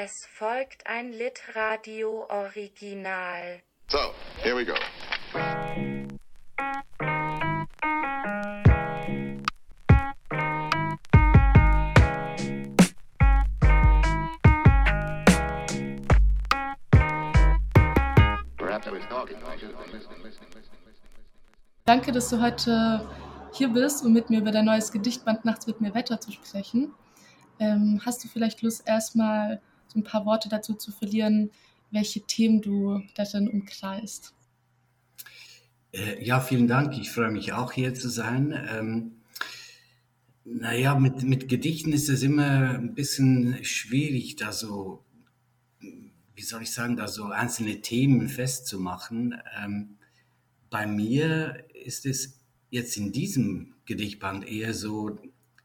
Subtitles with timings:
[0.00, 3.60] Es folgt ein Litradio Original.
[3.88, 3.98] So,
[4.44, 4.74] here we go.
[21.86, 23.04] Danke, dass du heute
[23.52, 26.94] hier bist, um mit mir über dein neues Gedichtband Nachts wird mir Wetter zu sprechen.
[27.58, 31.50] Ähm, hast du vielleicht Lust, erstmal so ein paar Worte dazu zu verlieren,
[31.90, 34.34] welche Themen du darin umkreist?
[35.92, 36.98] Äh, ja, vielen Dank.
[36.98, 38.52] Ich freue mich auch hier zu sein.
[38.70, 39.12] Ähm,
[40.44, 45.04] naja, mit, mit Gedichten ist es immer ein bisschen schwierig, da so,
[45.80, 49.34] wie soll ich sagen, da so einzelne Themen festzumachen.
[49.62, 49.98] Ähm,
[50.70, 52.38] bei mir ist es
[52.70, 55.18] jetzt in diesem Gedichtband eher so,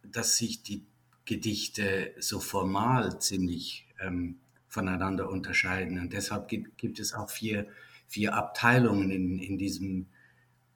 [0.03, 0.85] dass sich die
[1.25, 5.99] Gedichte so formal ziemlich ähm, voneinander unterscheiden.
[5.99, 7.67] Und deshalb gibt, gibt es auch vier,
[8.07, 10.07] vier Abteilungen in, in diesem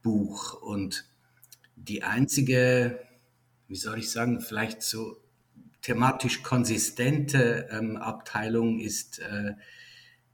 [0.02, 0.62] Buch.
[0.62, 1.10] Und
[1.76, 3.00] die einzige,
[3.68, 5.22] wie soll ich sagen, vielleicht so
[5.82, 9.54] thematisch konsistente ähm, Abteilung ist äh,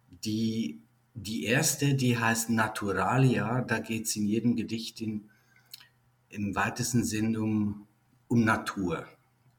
[0.10, 0.82] die,
[1.14, 3.62] die erste, die heißt Naturalia.
[3.62, 5.30] Da geht es in jedem Gedicht in,
[6.30, 7.88] im weitesten Sinn um,
[8.28, 9.06] um Natur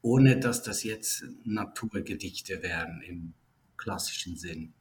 [0.05, 3.33] ohne dass das jetzt Naturgedichte wären im
[3.75, 4.71] klassischen Sinn.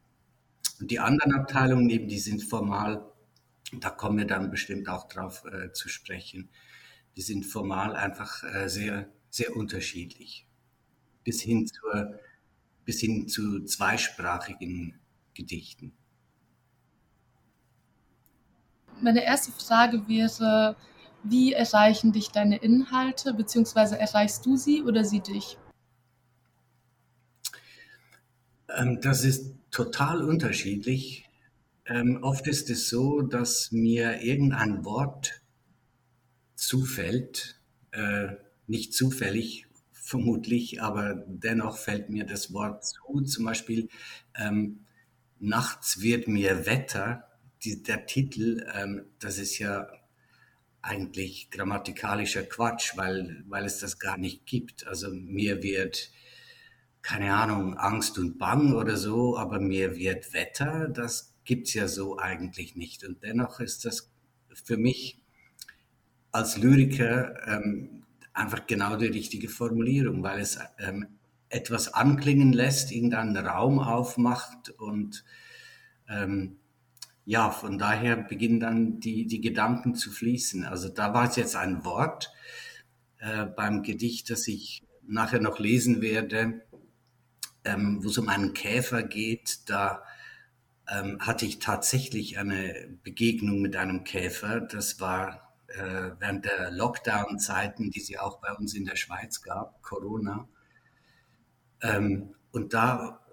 [0.79, 3.11] Und die anderen Abteilungen eben, die sind formal,
[3.81, 6.51] da kommen wir dann bestimmt auch drauf äh, zu sprechen,
[7.17, 10.47] die sind formal einfach äh, sehr, sehr unterschiedlich.
[11.25, 12.21] Bis hin, zur,
[12.85, 15.01] bis hin zu zweisprachigen
[15.33, 15.95] Gedichten.
[19.01, 20.77] Meine erste Frage wäre,
[21.25, 25.59] wie erreichen dich deine Inhalte, beziehungsweise erreichst du sie oder sie dich?
[28.69, 31.29] Ähm, das ist total unterschiedlich.
[31.87, 35.43] Ähm, oft ist es so, dass mir irgendein Wort
[36.55, 38.29] zufällt, äh,
[38.67, 43.23] nicht zufällig vermutlich, aber dennoch fällt mir das Wort zu.
[43.23, 43.89] Zum Beispiel
[44.35, 44.85] ähm,
[45.41, 47.29] Nachts wird mir Wetter,
[47.65, 48.63] der Titel,
[49.21, 49.87] das ist ja
[50.85, 54.87] eigentlich grammatikalischer Quatsch, weil, weil es das gar nicht gibt.
[54.87, 56.11] Also mir wird,
[57.01, 62.19] keine Ahnung, Angst und Bang oder so, aber mir wird Wetter, das gibt's ja so
[62.19, 63.05] eigentlich nicht.
[63.05, 64.13] Und dennoch ist das
[64.53, 65.21] für mich
[66.33, 71.07] als Lyriker ähm, einfach genau die richtige Formulierung, weil es ähm,
[71.49, 75.25] etwas anklingen lässt, irgendeinen Raum aufmacht und
[76.09, 76.59] ähm,
[77.25, 80.65] ja, von daher beginnen dann die, die Gedanken zu fließen.
[80.65, 82.33] Also da war es jetzt ein Wort
[83.19, 86.63] äh, beim Gedicht, das ich nachher noch lesen werde,
[87.65, 89.71] ähm, wo es um einen Käfer geht.
[89.71, 90.03] Da
[90.89, 94.61] ähm, hatte ich tatsächlich eine Begegnung mit einem Käfer.
[94.61, 99.83] Das war äh, während der Lockdown-Zeiten, die ja auch bei uns in der Schweiz gab,
[99.83, 100.47] Corona.
[101.81, 103.24] Ähm, und da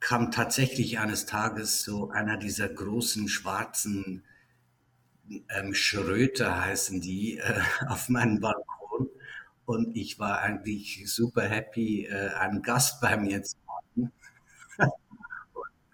[0.00, 4.24] kam tatsächlich eines Tages so einer dieser großen schwarzen
[5.48, 9.08] ähm, Schröter heißen die äh, auf meinen Balkon
[9.64, 14.12] und ich war eigentlich super happy, äh, einen Gast bei mir zu haben.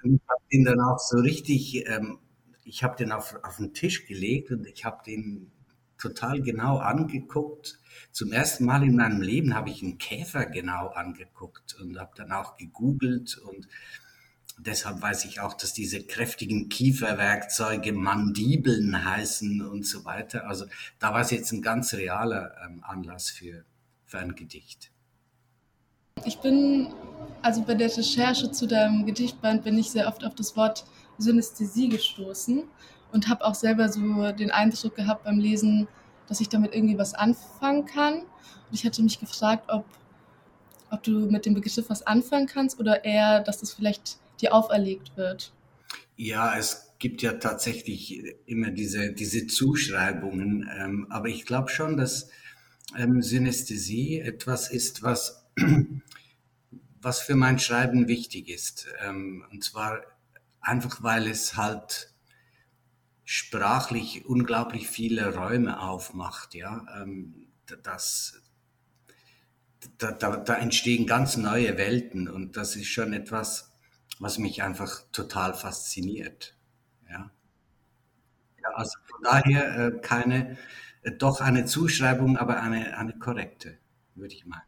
[0.03, 2.19] und ich habe den dann auch so richtig, ähm,
[2.65, 5.53] ich habe den auf, auf den Tisch gelegt und ich habe den
[5.99, 7.79] total genau angeguckt.
[8.13, 12.33] Zum ersten Mal in meinem Leben habe ich einen Käfer genau angeguckt und habe dann
[12.33, 13.69] auch gegoogelt und
[14.59, 20.47] deshalb weiß ich auch, dass diese kräftigen Kieferwerkzeuge Mandibeln heißen und so weiter.
[20.47, 20.67] Also
[20.99, 23.65] da war es jetzt ein ganz realer ähm, Anlass für,
[24.05, 24.91] für ein Gedicht.
[26.25, 26.95] Ich bin,
[27.43, 30.87] also bei der Recherche zu deinem Gedichtband bin ich sehr oft auf das Wort
[31.19, 32.65] Synästhesie gestoßen
[33.13, 35.89] und habe auch selber so den Eindruck gehabt beim Lesen,
[36.29, 38.21] dass ich damit irgendwie was anfangen kann.
[38.21, 39.85] Und ich hatte mich gefragt, ob,
[40.91, 45.17] ob du mit dem Begriff was anfangen kannst oder eher, dass das vielleicht dir auferlegt
[45.17, 45.53] wird.
[46.17, 52.31] Ja, es gibt ja tatsächlich immer diese, diese Zuschreibungen, ähm, aber ich glaube schon, dass
[52.97, 55.47] ähm, Synästhesie etwas ist, was,
[57.03, 58.87] was für mein Schreiben wichtig ist.
[59.05, 60.01] Ähm, und zwar
[60.61, 62.13] einfach, weil es halt
[63.27, 67.49] sprachlich unglaublich viele Räume aufmacht, ja, ähm,
[67.83, 68.41] das,
[69.99, 73.73] da, da, da, entstehen ganz neue Welten und das ist schon etwas,
[74.21, 76.57] was mich einfach total fasziniert.
[77.11, 77.33] Ja,
[78.63, 80.57] ja also von daher äh, keine,
[81.03, 83.77] äh, doch eine Zuschreibung, aber eine, eine korrekte,
[84.15, 84.63] würde ich meinen.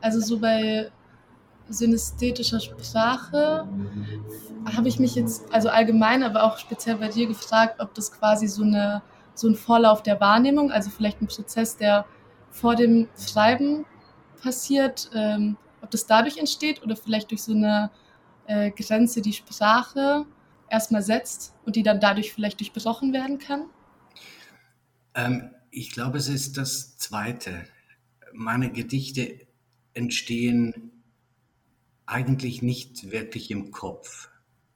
[0.00, 0.90] Also so bei
[1.68, 3.68] synästhetischer Sprache
[4.76, 8.46] habe ich mich jetzt, also allgemein, aber auch speziell bei dir gefragt, ob das quasi
[8.46, 9.02] so, eine,
[9.34, 12.06] so ein Vorlauf der Wahrnehmung, also vielleicht ein Prozess, der
[12.50, 13.84] vor dem Schreiben
[14.42, 17.90] passiert, ähm, ob das dadurch entsteht oder vielleicht durch so eine
[18.46, 20.26] äh, Grenze die Sprache
[20.68, 23.66] erstmal setzt und die dann dadurch vielleicht durchbrochen werden kann?
[25.14, 27.66] Ähm, ich glaube, es ist das Zweite.
[28.32, 29.40] Meine Gedichte
[29.94, 30.91] entstehen
[32.06, 34.28] eigentlich nicht wirklich im Kopf,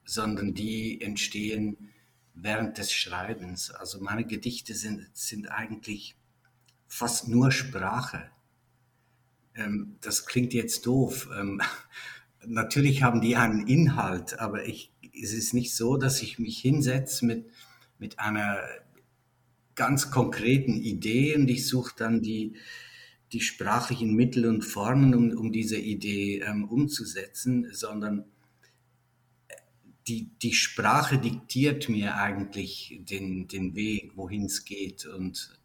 [0.05, 1.91] sondern die entstehen
[2.33, 3.71] während des Schreibens.
[3.71, 6.15] Also meine Gedichte sind, sind eigentlich
[6.87, 8.29] fast nur Sprache.
[9.55, 11.29] Ähm, das klingt jetzt doof.
[11.37, 11.61] Ähm,
[12.45, 17.25] natürlich haben die einen Inhalt, aber ich, es ist nicht so, dass ich mich hinsetze
[17.25, 17.49] mit,
[17.97, 18.59] mit einer
[19.75, 22.55] ganz konkreten Idee und ich suche dann die,
[23.33, 28.25] die sprachlichen Mittel und Formen, um, um diese Idee ähm, umzusetzen, sondern
[30.07, 35.05] die, die Sprache diktiert mir eigentlich den, den Weg, wohin es geht.
[35.05, 35.59] Und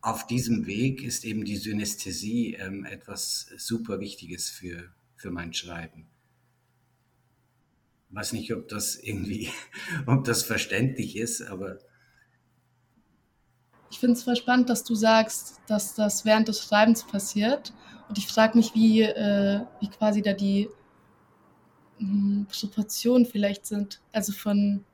[0.00, 6.06] auf diesem Weg ist eben die Synästhesie ähm, etwas super Wichtiges für, für mein Schreiben.
[8.08, 9.50] Ich weiß nicht, ob das irgendwie,
[10.06, 11.78] ob das verständlich ist, aber
[13.96, 17.72] ich finde es voll spannend, dass du sagst, dass das während des Schreibens passiert.
[18.10, 20.68] Und ich frage mich, wie, äh, wie quasi da die
[21.96, 24.02] hm, Proportionen vielleicht sind.
[24.12, 24.84] Also von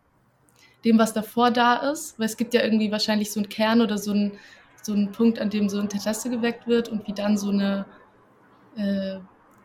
[0.84, 2.16] dem, was davor da ist.
[2.16, 4.38] Weil es gibt ja irgendwie wahrscheinlich so einen Kern oder so einen,
[4.84, 7.86] so einen Punkt, an dem so Interesse geweckt wird und wie dann so eine,
[8.76, 9.18] äh,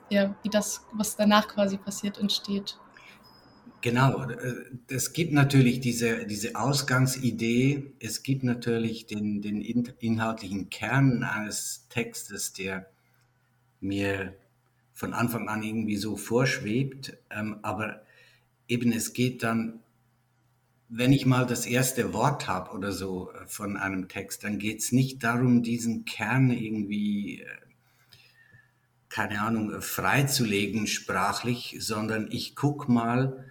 [0.09, 2.79] ja, wie das, was danach quasi passiert, entsteht.
[3.81, 4.55] Genau, äh,
[4.89, 12.53] es gibt natürlich diese, diese Ausgangsidee, es gibt natürlich den, den inhaltlichen Kern eines Textes,
[12.53, 12.87] der
[13.79, 14.35] mir
[14.93, 18.01] von Anfang an irgendwie so vorschwebt, ähm, aber
[18.67, 19.79] eben es geht dann,
[20.89, 24.79] wenn ich mal das erste Wort habe oder so äh, von einem Text, dann geht
[24.79, 27.45] es nicht darum, diesen Kern irgendwie, äh,
[29.09, 33.45] keine Ahnung, freizulegen sprachlich, sondern ich gucke mal,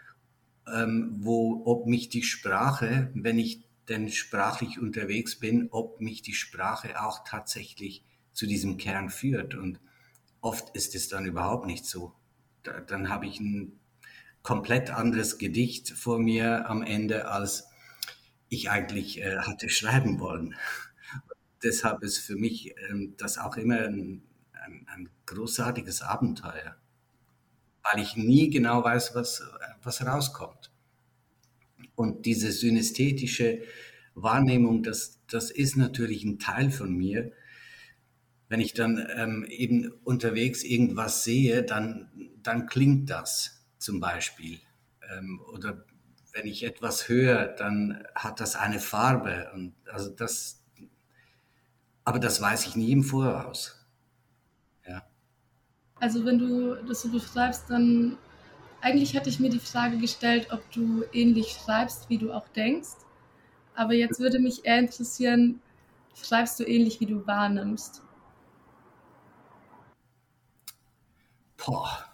[0.72, 6.34] ähm, wo, ob mich die Sprache, wenn ich denn sprachlich unterwegs bin, ob mich die
[6.34, 9.54] Sprache auch tatsächlich zu diesem Kern führt.
[9.54, 9.80] Und
[10.40, 12.12] oft ist es dann überhaupt nicht so.
[12.62, 13.78] Da, dann habe ich ein
[14.42, 17.68] komplett anderes Gedicht vor mir am Ende, als
[18.48, 20.54] ich eigentlich äh, hatte schreiben wollen.
[21.62, 24.22] Deshalb ist für mich ähm, das auch immer ein,
[24.52, 26.76] ein, ein großartiges Abenteuer
[27.90, 29.42] weil ich nie genau weiß, was,
[29.82, 30.70] was rauskommt.
[31.94, 33.62] Und diese synästhetische
[34.14, 37.32] Wahrnehmung, das, das ist natürlich ein Teil von mir.
[38.48, 42.10] Wenn ich dann ähm, eben unterwegs irgendwas sehe, dann,
[42.42, 44.60] dann klingt das zum Beispiel.
[45.10, 45.84] Ähm, oder
[46.32, 49.50] wenn ich etwas höre, dann hat das eine Farbe.
[49.54, 50.62] Und also das,
[52.04, 53.85] aber das weiß ich nie im Voraus.
[56.00, 58.16] Also wenn du das so beschreibst, dann
[58.80, 62.90] eigentlich hätte ich mir die Frage gestellt, ob du ähnlich schreibst, wie du auch denkst.
[63.74, 65.60] Aber jetzt würde mich eher interessieren,
[66.14, 68.02] schreibst du ähnlich, wie du wahrnimmst?
[71.58, 72.06] Boah.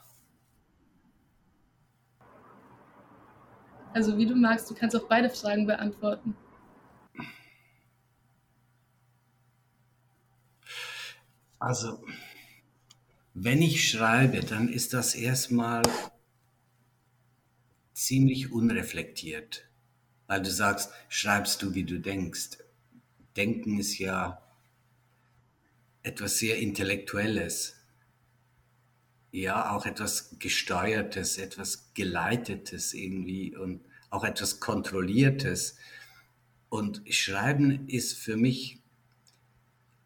[3.95, 6.35] Also wie du magst, du kannst auch beide Fragen beantworten.
[11.61, 12.03] Also,
[13.35, 15.83] wenn ich schreibe, dann ist das erstmal
[17.95, 19.65] ziemlich unreflektiert,
[20.27, 22.59] weil du sagst, schreibst du, wie du denkst.
[23.37, 24.43] Denken ist ja
[26.03, 27.77] etwas sehr Intellektuelles,
[29.31, 35.77] ja, auch etwas Gesteuertes, etwas Geleitetes irgendwie und auch etwas Kontrolliertes.
[36.69, 38.83] Und Schreiben ist für mich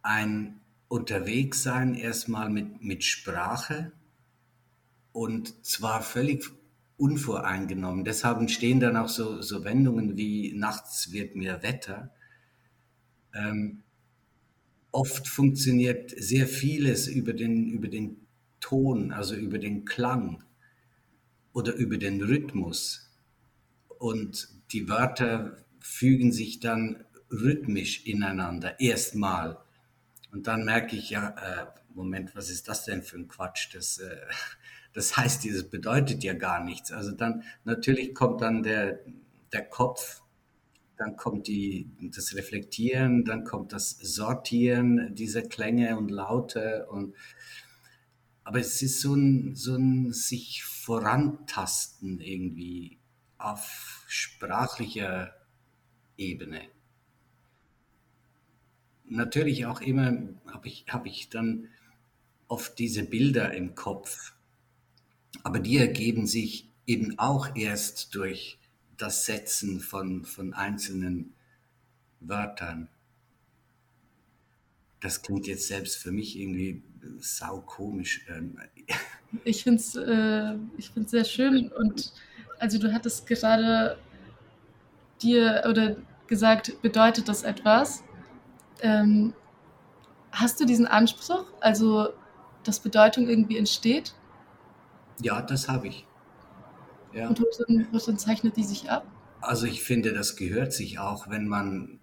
[0.03, 3.93] ein unterwegs sein, erstmal mit, mit Sprache
[5.13, 6.45] und zwar völlig
[6.97, 8.05] unvoreingenommen.
[8.05, 12.11] Deshalb entstehen dann auch so, so Wendungen wie nachts wird mir Wetter.
[13.35, 13.83] Ähm,
[14.93, 18.27] oft funktioniert sehr vieles über den, über den
[18.61, 20.43] Ton, also über den Klang
[21.53, 23.11] oder über den Rhythmus.
[23.99, 29.59] Und die Wörter fügen sich dann rhythmisch ineinander, erstmal.
[30.37, 33.75] Und dann merke ich ja, äh, Moment, was ist das denn für ein Quatsch?
[33.75, 34.21] Das, äh,
[34.93, 36.93] das heißt, dieses bedeutet ja gar nichts.
[36.93, 39.01] Also dann, natürlich kommt dann der,
[39.55, 40.21] der Kopf,
[40.99, 47.15] dann kommt die, das Reflektieren, dann kommt das Sortieren dieser Klänge und Laute und
[48.45, 52.99] aber es ist so ein, so ein sich vorantasten irgendwie
[53.39, 55.35] auf sprachlicher
[56.19, 56.61] Ebene.
[59.09, 61.69] Natürlich auch immer habe ich, hab ich dann
[62.49, 64.35] oft diese Bilder im Kopf,
[65.43, 68.59] aber die ergeben sich eben auch erst durch
[68.97, 71.35] das Setzen von, von einzelnen
[72.21, 72.89] Wörtern.
[75.01, 76.83] Das klingt jetzt selbst für mich irgendwie
[77.19, 78.27] saukomisch.
[78.29, 78.59] Ähm,
[79.45, 80.57] Ich finde es äh,
[81.07, 82.13] sehr schön und
[82.59, 83.99] also du hattest gerade
[85.21, 85.97] dir oder
[86.27, 88.03] gesagt, bedeutet das etwas?
[88.81, 89.35] Ähm,
[90.33, 92.09] hast du diesen Anspruch, also
[92.65, 94.15] dass Bedeutung irgendwie entsteht?
[95.21, 96.07] Ja, das habe ich.
[97.13, 97.29] Ja.
[97.29, 99.07] Und worin, zeichnet die sich ab?
[99.41, 102.01] Also ich finde, das gehört sich auch, wenn man,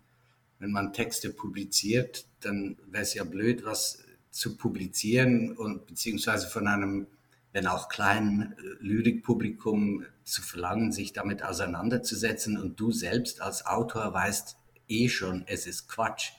[0.60, 6.68] wenn man Texte publiziert, dann wäre es ja blöd, was zu publizieren und beziehungsweise von
[6.68, 7.08] einem,
[7.52, 14.14] wenn auch kleinen äh, Lyrikpublikum zu verlangen, sich damit auseinanderzusetzen und du selbst als Autor
[14.14, 16.32] weißt eh schon, es ist Quatsch.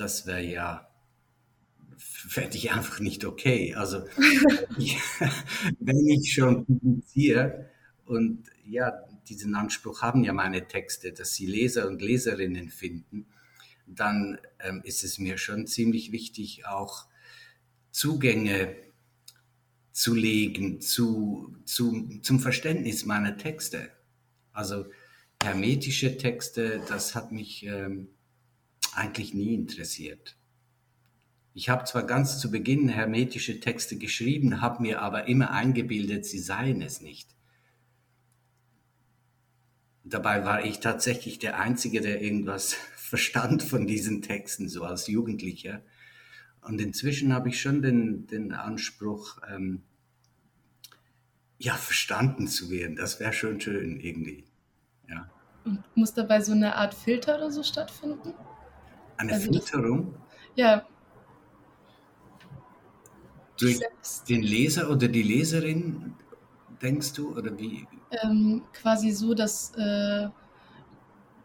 [0.00, 0.90] Das wäre ja
[2.00, 3.74] fände ich einfach nicht okay.
[3.74, 3.98] Also
[5.80, 7.68] wenn ich schon publiziere
[8.04, 8.92] und ja,
[9.28, 13.26] diesen Anspruch haben ja meine Texte, dass sie Leser und Leserinnen finden,
[13.86, 17.06] dann ähm, ist es mir schon ziemlich wichtig, auch
[17.90, 18.76] Zugänge
[19.92, 23.90] zu legen zu, zu, zum Verständnis meiner Texte.
[24.52, 24.86] Also
[25.42, 28.08] hermetische Texte, das hat mich ähm,
[28.94, 30.36] eigentlich nie interessiert.
[31.52, 36.38] Ich habe zwar ganz zu Beginn hermetische Texte geschrieben, habe mir aber immer eingebildet, sie
[36.38, 37.34] seien es nicht.
[40.04, 45.82] Dabei war ich tatsächlich der Einzige, der irgendwas verstand von diesen Texten, so als Jugendlicher.
[46.62, 49.82] Und inzwischen habe ich schon den, den Anspruch, ähm,
[51.58, 52.96] ja, verstanden zu werden.
[52.96, 54.44] Das wäre schon schön irgendwie.
[55.08, 55.30] Ja.
[55.64, 58.32] Und muss dabei so eine Art Filter oder so stattfinden?
[59.20, 60.14] Eine also Filterung?
[60.14, 60.86] Das, ja,
[63.60, 63.80] durch
[64.28, 66.14] den Leser oder die Leserin,
[66.80, 67.36] denkst du?
[67.36, 67.86] Oder wie?
[68.22, 70.28] Ähm, quasi so, dass äh,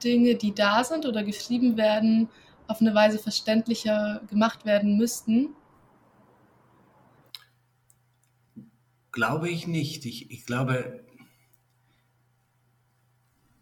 [0.04, 2.30] Dinge, die da sind oder geschrieben werden,
[2.68, 5.50] auf eine Weise verständlicher gemacht werden müssten?
[9.12, 10.06] Glaube ich nicht.
[10.06, 11.04] Ich, ich glaube,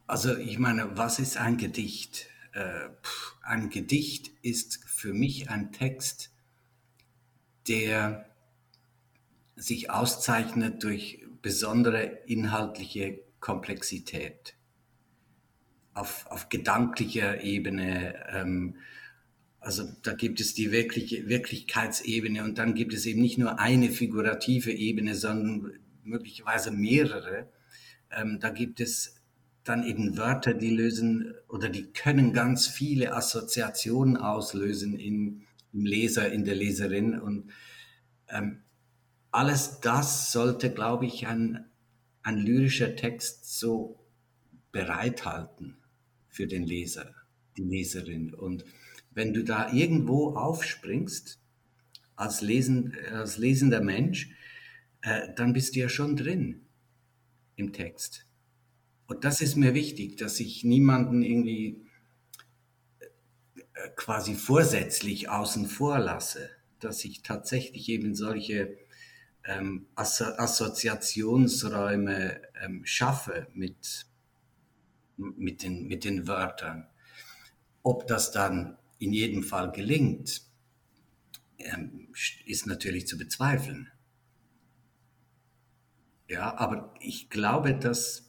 [0.07, 2.27] also ich meine, was ist ein Gedicht?
[2.53, 2.89] Äh,
[3.41, 6.31] ein Gedicht ist für mich ein Text,
[7.67, 8.25] der
[9.55, 14.55] sich auszeichnet durch besondere inhaltliche Komplexität.
[15.93, 18.77] Auf, auf gedanklicher Ebene, ähm,
[19.59, 23.89] also da gibt es die wirkliche Wirklichkeitsebene und dann gibt es eben nicht nur eine
[23.89, 27.49] figurative Ebene, sondern möglicherweise mehrere.
[28.11, 29.22] Ähm, da gibt es
[29.63, 36.31] dann eben Wörter, die lösen oder die können ganz viele Assoziationen auslösen in, im Leser,
[36.31, 37.51] in der Leserin und
[38.27, 38.63] ähm,
[39.31, 41.65] alles das sollte, glaube ich, ein,
[42.21, 43.99] ein lyrischer Text so
[44.71, 45.77] bereithalten
[46.27, 47.13] für den Leser,
[47.57, 48.33] die Leserin.
[48.33, 48.63] Und
[49.11, 51.39] wenn du da irgendwo aufspringst,
[52.15, 54.29] als, lesen, als lesender Mensch,
[55.01, 56.67] äh, dann bist du ja schon drin
[57.55, 58.27] im Text.
[59.07, 61.81] Und das ist mir wichtig, dass ich niemanden irgendwie
[62.99, 68.77] äh, quasi vorsätzlich außen vor lasse, dass ich tatsächlich eben solche
[69.45, 74.05] ähm, Assoziationsräume ähm, schaffe mit,
[75.17, 76.87] mit, den, mit den Wörtern.
[77.83, 80.43] Ob das dann in jedem Fall gelingt,
[81.57, 82.07] ähm,
[82.45, 83.89] ist natürlich zu bezweifeln.
[86.27, 88.22] Ja, aber ich glaube, dass,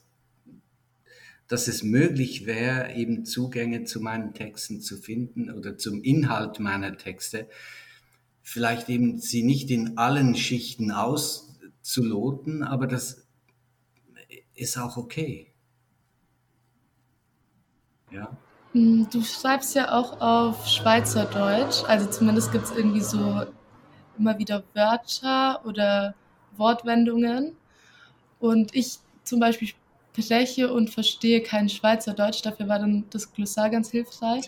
[1.55, 6.97] dass es möglich wäre, eben Zugänge zu meinen Texten zu finden oder zum Inhalt meiner
[6.97, 7.49] Texte,
[8.43, 13.29] vielleicht eben sie nicht in allen Schichten auszuloten, aber das
[14.55, 15.53] ist auch okay.
[18.11, 18.37] Ja.
[18.73, 23.45] Hm, du schreibst ja auch auf Schweizerdeutsch, also zumindest gibt es irgendwie so
[24.19, 26.17] immer wieder Wörter oder
[26.57, 27.53] Wortwendungen.
[28.41, 29.69] Und ich zum Beispiel
[30.15, 34.47] spreche und verstehe kein Schweizerdeutsch, dafür war dann das Glossar ganz hilfreich.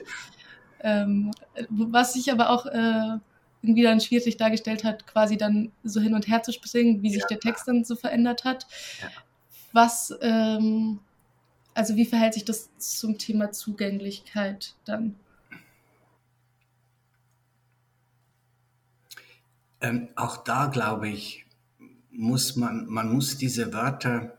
[0.80, 1.32] Ähm,
[1.68, 3.18] was ich aber auch äh,
[3.62, 7.22] irgendwie dann schwierig dargestellt hat, quasi dann so hin und her zu springen, wie sich
[7.22, 7.28] ja.
[7.28, 8.66] der Text dann so verändert hat.
[9.02, 9.08] Ja.
[9.72, 11.00] Was, ähm,
[11.74, 15.16] also wie verhält sich das zum Thema Zugänglichkeit dann?
[19.80, 21.44] Ähm, auch da glaube ich,
[22.10, 24.36] muss man, man muss diese Wörter,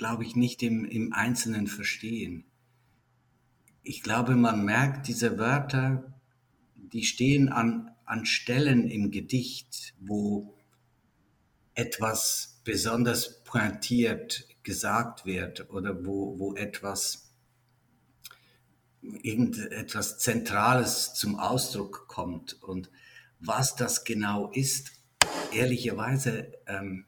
[0.00, 2.46] glaube ich, nicht im, im Einzelnen verstehen.
[3.82, 6.18] Ich glaube, man merkt, diese Wörter,
[6.74, 10.56] die stehen an, an Stellen im Gedicht, wo
[11.74, 17.34] etwas besonders pointiert gesagt wird oder wo, wo etwas,
[19.02, 22.62] irgendetwas Zentrales zum Ausdruck kommt.
[22.62, 22.90] Und
[23.38, 24.92] was das genau ist,
[25.52, 27.04] ehrlicherweise, ähm,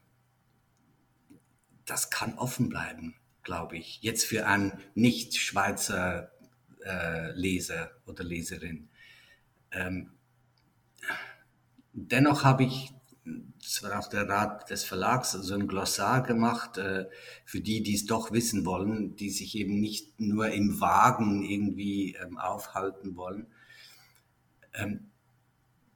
[1.85, 3.99] das kann offen bleiben, glaube ich.
[4.01, 6.31] Jetzt für einen Nicht-Schweizer
[6.85, 8.89] äh, Leser oder Leserin.
[9.71, 10.11] Ähm,
[11.93, 12.93] dennoch habe ich
[13.63, 17.05] das war auch der Rat des Verlags, so also ein Glossar gemacht äh,
[17.45, 22.15] für die, die es doch wissen wollen, die sich eben nicht nur im Wagen irgendwie
[22.15, 23.47] ähm, aufhalten wollen.
[24.73, 25.11] Ähm,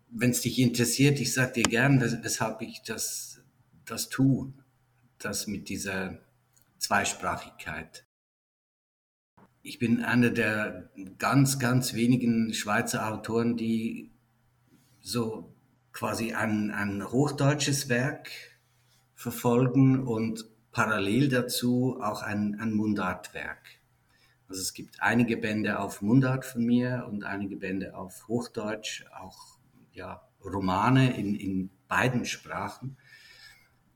[0.09, 3.41] Wenn es dich interessiert, ich sage dir gern, wes weshalb ich das,
[3.85, 4.53] das tue,
[5.19, 6.19] das mit dieser
[6.77, 8.05] Zweisprachigkeit.
[9.61, 14.11] Ich bin einer der ganz, ganz wenigen Schweizer Autoren, die
[15.01, 15.53] so
[15.91, 18.29] quasi ein, ein hochdeutsches Werk
[19.15, 23.63] verfolgen und parallel dazu auch ein, ein Mundartwerk.
[24.47, 29.57] Also es gibt einige Bände auf Mundart von mir und einige Bände auf Hochdeutsch, auch
[29.91, 32.95] ja, Romane in, in beiden Sprachen.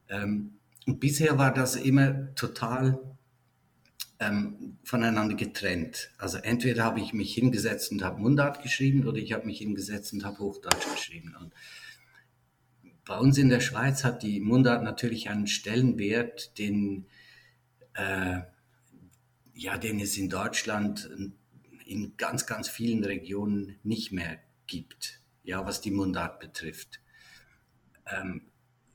[0.10, 3.00] Ähm, und bisher war das immer total
[4.20, 6.12] ähm, voneinander getrennt.
[6.18, 10.14] Also entweder habe ich mich hingesetzt und habe Mundart geschrieben oder ich habe mich hingesetzt
[10.14, 11.36] und habe Hochdeutsch geschrieben.
[11.40, 11.54] Und
[13.06, 17.08] bei uns in der Schweiz hat die Mundart natürlich einen Stellenwert, den,
[17.94, 18.42] äh,
[19.54, 21.10] ja, den es in Deutschland
[21.86, 27.02] in ganz, ganz vielen Regionen nicht mehr gibt, ja, was die Mundart betrifft.
[28.06, 28.44] Ähm,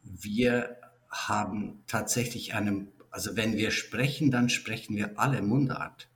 [0.02, 0.76] wir
[1.10, 6.08] haben tatsächlich eine, also wenn wir sprechen, dann sprechen wir alle Mundart.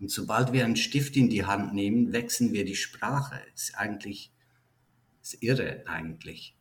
[0.00, 3.40] Und sobald wir einen Stift in die Hand nehmen, wechseln wir die Sprache.
[3.54, 4.32] Ist eigentlich,
[5.22, 6.56] ist irre eigentlich.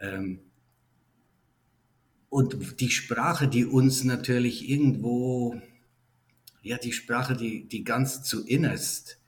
[0.00, 0.40] Ähm,
[2.30, 5.60] und die Sprache, die uns natürlich irgendwo,
[6.62, 9.20] ja, die Sprache, die, die ganz zuinnerst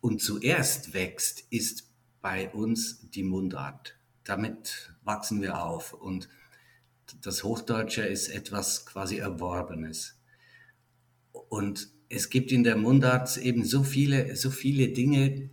[0.00, 1.90] und zuerst wächst, ist
[2.22, 3.98] bei uns die Mundart.
[4.24, 6.28] Damit wachsen wir auf und
[7.22, 10.18] das Hochdeutsche ist etwas quasi Erworbenes.
[11.32, 15.50] Und es gibt in der Mundart eben so viele, so viele Dinge,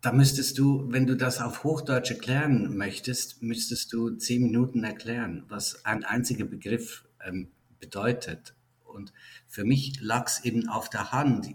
[0.00, 5.44] da müsstest du, wenn du das auf Hochdeutsch erklären möchtest, müsstest du zehn Minuten erklären,
[5.48, 7.48] was ein einziger Begriff ähm,
[7.80, 8.54] bedeutet.
[8.84, 9.14] Und
[9.48, 11.54] für mich lag es eben auf der Hand,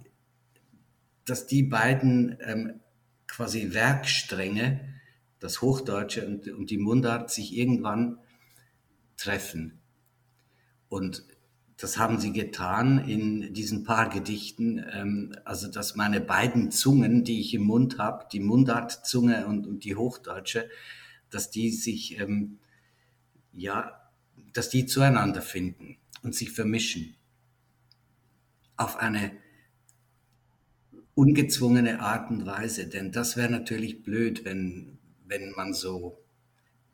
[1.25, 2.79] dass die beiden ähm,
[3.27, 4.98] quasi Werkstränge,
[5.39, 8.19] das Hochdeutsche und, und die Mundart, sich irgendwann
[9.17, 9.79] treffen.
[10.89, 11.23] Und
[11.77, 14.83] das haben sie getan in diesen paar Gedichten.
[14.91, 19.85] Ähm, also, dass meine beiden Zungen, die ich im Mund habe, die Mundartzunge und, und
[19.85, 20.69] die Hochdeutsche,
[21.29, 22.59] dass die sich, ähm,
[23.53, 24.11] ja,
[24.53, 27.15] dass die zueinander finden und sich vermischen.
[28.75, 29.31] Auf eine
[31.15, 32.87] ungezwungene Art und Weise.
[32.87, 34.98] Denn das wäre natürlich blöd, wenn,
[35.29, 36.17] wenn man so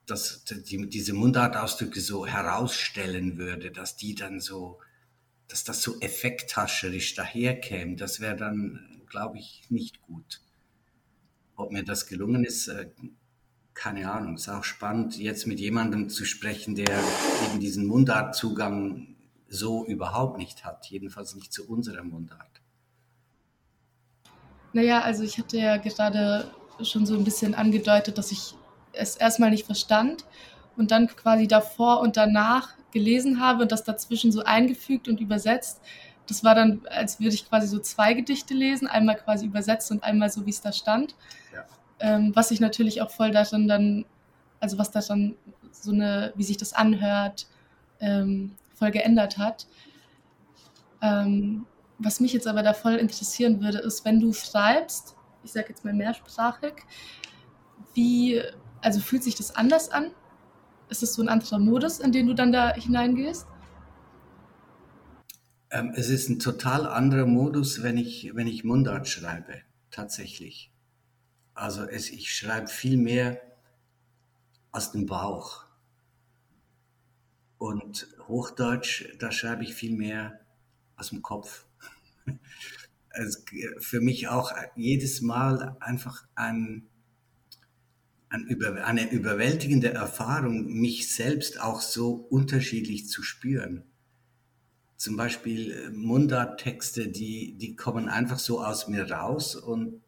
[0.06, 4.80] dass die, diese Mundartausdrücke so herausstellen würde, dass die dann so,
[5.48, 10.42] dass das so effekthascherisch daherkäme, das wäre dann, glaube ich, nicht gut.
[11.56, 12.90] Ob mir das gelungen ist, äh,
[13.74, 14.36] keine Ahnung.
[14.36, 17.04] Ist auch spannend, jetzt mit jemandem zu sprechen, der
[17.46, 19.16] eben diesen Mundartzugang
[19.48, 22.62] so überhaupt nicht hat, jedenfalls nicht zu unserer Mundart.
[24.74, 26.52] Naja, also ich hatte ja gerade
[26.84, 28.56] schon so ein bisschen angedeutet, dass ich
[28.94, 30.26] es erstmal nicht verstand
[30.78, 35.82] und dann quasi davor und danach gelesen habe und das dazwischen so eingefügt und übersetzt.
[36.28, 40.04] Das war dann, als würde ich quasi so zwei Gedichte lesen, einmal quasi übersetzt und
[40.04, 41.16] einmal so, wie es da stand.
[41.54, 41.66] Ja.
[42.00, 44.06] Ähm, was sich natürlich auch voll darin dann,
[44.60, 45.36] also was da dann
[45.72, 47.48] so eine, wie sich das anhört,
[48.00, 49.68] ähm, voll geändert hat.
[51.02, 51.66] Ähm,
[52.00, 55.15] was mich jetzt aber da voll interessieren würde, ist, wenn du schreibst,
[55.46, 56.74] ich sage jetzt mal mehrsprachig,
[57.94, 58.42] wie
[58.82, 60.12] also fühlt sich das anders an?
[60.90, 63.48] Ist es so ein anderer Modus, in den du dann da hineingehst?
[65.72, 70.72] Ähm, es ist ein total anderer Modus, wenn ich, wenn ich Mundart schreibe, tatsächlich.
[71.56, 73.42] Also es, ich schreibe viel mehr
[74.72, 75.66] aus dem Bauch.
[77.58, 80.40] Und Hochdeutsch, da schreibe ich viel mehr
[80.96, 81.66] aus dem Kopf.
[83.80, 86.88] Für mich auch jedes Mal einfach ein,
[88.30, 93.84] eine überwältigende Erfahrung, mich selbst auch so unterschiedlich zu spüren.
[94.98, 100.02] Zum Beispiel äh, Mundarttexte, die, die kommen einfach so aus mir raus und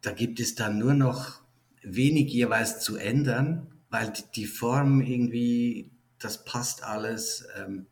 [0.00, 1.42] da gibt es dann nur noch
[1.82, 7.46] wenig jeweils zu ändern, weil die Form irgendwie, das passt alles.
[7.56, 7.86] Ähm,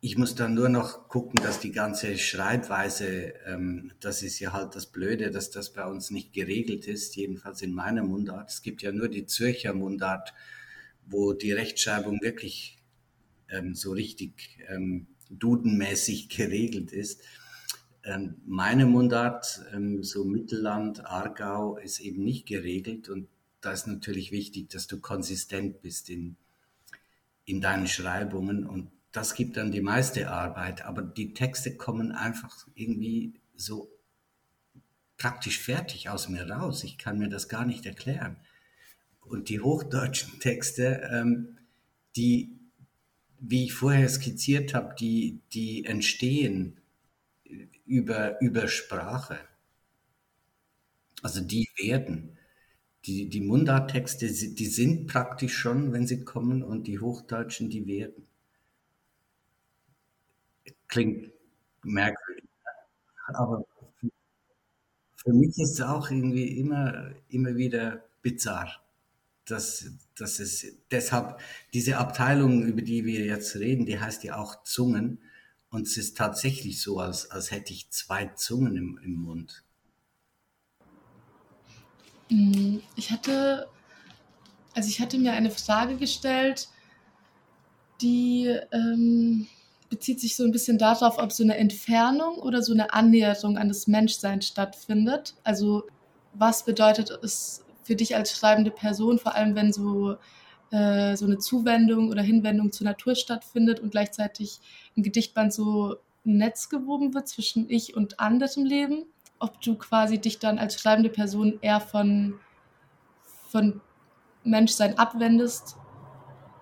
[0.00, 4.76] ich muss dann nur noch gucken, dass die ganze Schreibweise, ähm, das ist ja halt
[4.76, 8.50] das Blöde, dass das bei uns nicht geregelt ist, jedenfalls in meiner Mundart.
[8.50, 10.34] Es gibt ja nur die Zürcher Mundart,
[11.04, 12.78] wo die Rechtschreibung wirklich
[13.48, 17.22] ähm, so richtig ähm, dudenmäßig geregelt ist.
[18.04, 23.26] Ähm, meine Mundart, ähm, so Mittelland, Aargau, ist eben nicht geregelt und
[23.60, 26.36] da ist natürlich wichtig, dass du konsistent bist in,
[27.44, 32.66] in deinen Schreibungen und das gibt dann die meiste Arbeit, aber die Texte kommen einfach
[32.74, 33.90] irgendwie so
[35.16, 36.84] praktisch fertig aus mir raus.
[36.84, 38.36] Ich kann mir das gar nicht erklären.
[39.20, 41.58] Und die hochdeutschen Texte, ähm,
[42.16, 42.58] die,
[43.40, 46.80] wie ich vorher skizziert habe, die, die entstehen
[47.86, 49.38] über, über Sprache.
[51.22, 52.36] Also die werden.
[53.06, 58.27] Die, die Mundarttexte, die sind praktisch schon, wenn sie kommen, und die Hochdeutschen, die werden.
[60.88, 61.30] Klingt
[61.82, 62.44] merkwürdig.
[63.34, 63.64] Aber
[65.16, 68.82] für mich ist es auch irgendwie immer, immer wieder bizarr.
[69.44, 71.40] Dass, dass es deshalb
[71.72, 75.20] diese Abteilung, über die wir jetzt reden, die heißt ja auch Zungen.
[75.70, 79.64] Und es ist tatsächlich so, als, als hätte ich zwei Zungen im, im Mund.
[82.30, 83.68] Mm, ich hatte,
[84.74, 86.68] also ich hatte mir eine Frage gestellt,
[88.00, 89.46] die ähm,
[89.88, 93.68] bezieht sich so ein bisschen darauf, ob so eine Entfernung oder so eine Annäherung an
[93.68, 95.34] das Menschsein stattfindet.
[95.44, 95.84] Also
[96.34, 100.16] was bedeutet es für dich als schreibende Person, vor allem wenn so,
[100.70, 104.60] äh, so eine Zuwendung oder Hinwendung zur Natur stattfindet und gleichzeitig
[104.94, 105.96] im Gedichtband so
[106.26, 109.06] ein Netz gewoben wird zwischen ich und anderem Leben,
[109.38, 112.38] ob du quasi dich dann als schreibende Person eher von,
[113.48, 113.80] von
[114.44, 115.76] Menschsein abwendest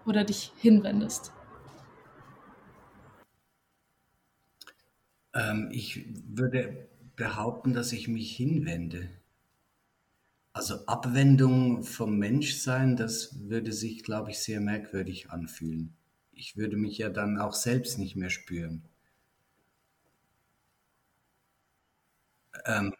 [0.06, 1.32] oder dich hinwendest.
[5.36, 9.08] Ähm, ich würde behaupten, dass ich mich hinwende.
[10.52, 15.94] Also Abwendung vom Menschsein, das würde sich, glaube ich, sehr merkwürdig anfühlen.
[16.32, 18.82] Ich würde mich ja dann auch selbst nicht mehr spüren.
[22.64, 22.94] Ähm,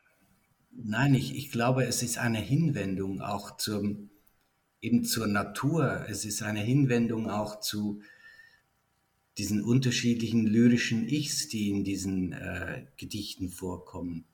[0.73, 4.11] nein, ich, ich glaube, es ist eine Hinwendung auch zum,
[4.83, 6.05] eben zur Natur.
[6.09, 8.03] Es ist eine Hinwendung auch zu,
[9.39, 14.25] diesen unterschiedlichen lyrischen Ichs, die in diesen äh, Gedichten vorkommen.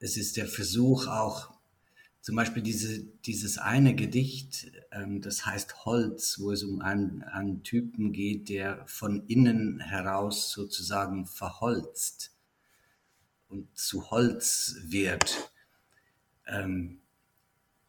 [0.00, 1.52] Es ist der Versuch auch,
[2.20, 7.62] zum Beispiel diese, dieses eine Gedicht, ähm, das heißt Holz, wo es um einen, einen
[7.62, 12.32] Typen geht, der von innen heraus sozusagen verholzt
[13.48, 15.52] und zu Holz wird,
[16.46, 17.00] ähm,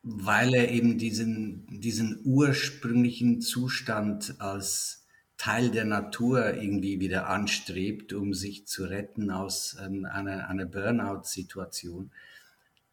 [0.03, 5.05] weil er eben diesen, diesen ursprünglichen Zustand als
[5.39, 12.11] Teil der Natur irgendwie wieder anstrebt, um sich zu retten aus ähm, einer, einer Burnout-Situation,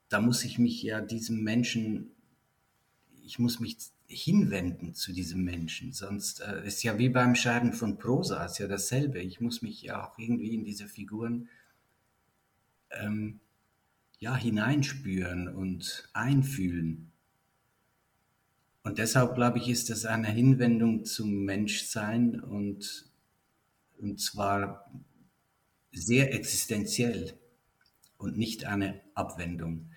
[0.08, 2.12] da muss ich mich ja diesem Menschen,
[3.24, 5.92] ich muss mich hinwenden zu diesem Menschen.
[5.92, 9.18] Sonst äh, ist ja wie beim Schreiben von Prosa, ist ja dasselbe.
[9.18, 11.48] Ich muss mich ja auch irgendwie in diese Figuren
[12.92, 13.40] ähm,
[14.20, 17.10] ja, hineinspüren und einfühlen.
[18.86, 23.10] Und deshalb glaube ich, ist das eine Hinwendung zum Menschsein und,
[23.98, 24.88] und zwar
[25.90, 27.36] sehr existenziell
[28.16, 29.90] und nicht eine Abwendung.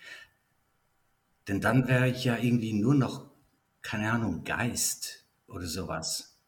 [1.48, 3.30] Denn dann wäre ich ja irgendwie nur noch,
[3.84, 6.40] keine Ahnung, Geist oder sowas.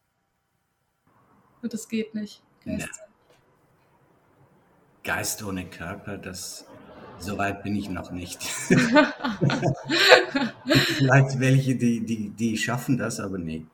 [1.62, 2.42] Und das geht nicht.
[2.64, 3.06] Geist, ja.
[5.04, 6.66] Geist ohne Körper, das
[7.18, 8.42] so weit bin ich noch nicht.
[10.64, 13.64] Vielleicht welche, die, die, die schaffen das, aber nee.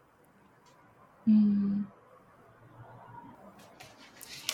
[1.25, 1.87] Hm.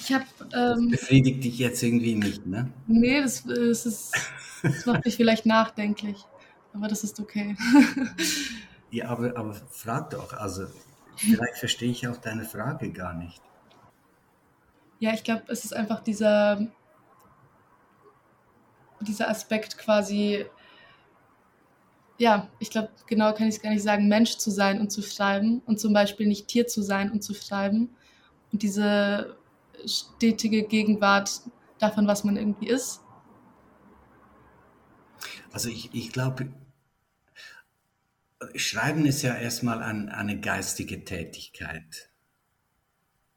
[0.01, 0.25] Ich habe.
[0.53, 2.71] Ähm, das befriedigt dich jetzt irgendwie nicht, ne?
[2.87, 4.13] Nee, das, das, ist,
[4.63, 6.25] das macht mich vielleicht nachdenklich.
[6.75, 7.57] Aber das ist okay.
[8.91, 10.35] ja, aber, aber frag doch.
[10.35, 10.67] Also,
[11.17, 13.41] vielleicht verstehe ich auch deine Frage gar nicht.
[14.99, 16.67] Ja, ich glaube, es ist einfach dieser
[19.05, 20.47] dieser Aspekt quasi,
[22.19, 25.03] ja, ich glaube, genau kann ich es gar nicht sagen, Mensch zu sein und zu
[25.03, 27.91] schreiben und zum Beispiel nicht Tier zu sein und zu schreiben.
[28.53, 29.37] Und diese
[29.87, 31.41] stetige Gegenwart
[31.79, 33.01] davon, was man irgendwie ist.
[35.53, 36.49] Also ich, ich glaube,
[38.55, 42.11] Schreiben ist ja erstmal ein, eine geistige Tätigkeit.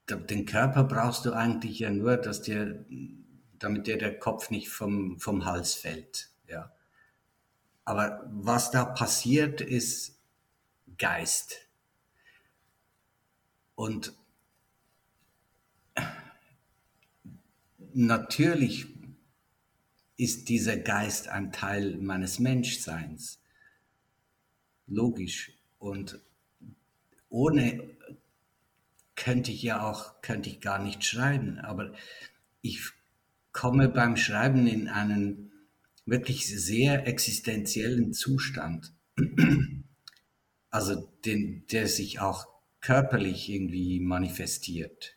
[0.09, 2.85] Den Körper brauchst du eigentlich ja nur, dass dir,
[3.59, 6.29] damit dir der Kopf nicht vom, vom Hals fällt.
[6.47, 6.71] Ja.
[7.85, 10.19] Aber was da passiert, ist
[10.97, 11.67] Geist.
[13.75, 14.13] Und
[17.93, 18.87] natürlich
[20.17, 23.39] ist dieser Geist ein Teil meines Menschseins.
[24.87, 25.53] Logisch.
[25.79, 26.19] Und
[27.29, 27.89] ohne
[29.15, 31.59] könnte ich ja auch, könnte ich gar nicht schreiben.
[31.59, 31.93] Aber
[32.61, 32.91] ich
[33.57, 35.51] komme beim Schreiben in einen
[36.05, 38.93] wirklich sehr existenziellen Zustand.
[40.69, 42.45] Also den, der sich auch
[42.81, 45.15] körperlich irgendwie manifestiert.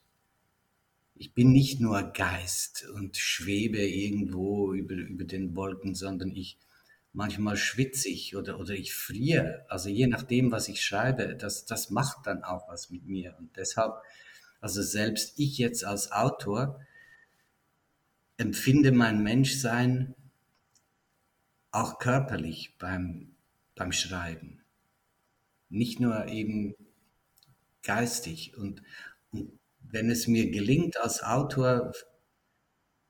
[1.16, 6.56] Ich bin nicht nur Geist und schwebe irgendwo über, über den Wolken, sondern ich
[7.12, 9.66] manchmal schwitze ich oder, oder ich friere.
[9.68, 13.36] Also je nachdem, was ich schreibe, das, das macht dann auch was mit mir.
[13.36, 13.94] Und deshalb,
[14.60, 16.80] also selbst ich jetzt als Autor
[18.40, 20.14] empfinde mein Menschsein
[21.72, 23.36] auch körperlich beim,
[23.74, 24.62] beim Schreiben.
[25.68, 26.74] Nicht nur eben
[27.82, 28.56] geistig.
[28.56, 28.82] Und,
[29.30, 31.92] und wenn es mir gelingt, als Autor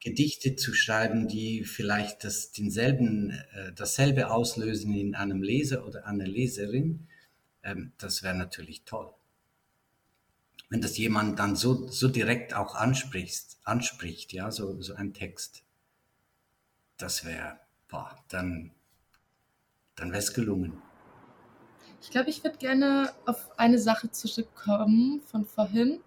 [0.00, 6.26] Gedichte zu schreiben, die vielleicht das, denselben, äh, dasselbe auslösen in einem Leser oder einer
[6.26, 7.06] Leserin,
[7.62, 9.12] ähm, das wäre natürlich toll.
[10.70, 15.64] Wenn das jemand dann so, so direkt auch anspricht, anspricht, ja, so, so ein Text,
[16.96, 17.59] das wäre,
[18.28, 18.70] dann,
[19.96, 20.80] dann wäre es gelungen.
[22.00, 26.00] Ich glaube, ich würde gerne auf eine Sache zurückkommen von vorhin.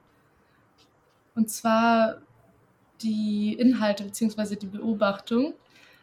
[1.36, 2.22] Und zwar
[3.02, 4.56] die Inhalte bzw.
[4.56, 5.54] die Beobachtung.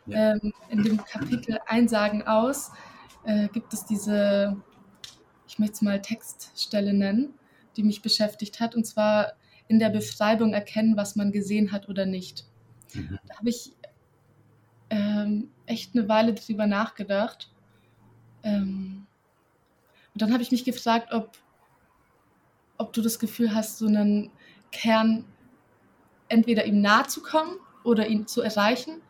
[0.07, 0.33] Ja.
[0.33, 2.70] Ähm, in dem Kapitel Einsagen aus
[3.25, 4.57] äh, gibt es diese,
[5.46, 7.35] ich möchte es mal Textstelle nennen,
[7.76, 8.74] die mich beschäftigt hat.
[8.74, 9.35] Und zwar
[9.68, 12.44] in der Beschreibung erkennen, was man gesehen hat oder nicht.
[12.94, 13.18] Mhm.
[13.26, 13.72] Da habe ich
[14.90, 17.50] ähm, echt eine Weile drüber nachgedacht.
[18.42, 19.06] Ähm,
[20.12, 21.38] und dann habe ich mich gefragt, ob,
[22.78, 24.33] ob du das Gefühl hast, so einen
[24.72, 25.24] Kern
[26.28, 29.00] entweder ihm nahe zu kommen oder ihn zu erreichen,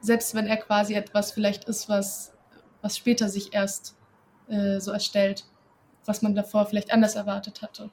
[0.00, 2.32] selbst wenn er quasi etwas vielleicht ist, was,
[2.82, 3.96] was später sich erst
[4.48, 5.44] äh, so erstellt,
[6.06, 7.90] was man davor vielleicht anders erwartet hatte.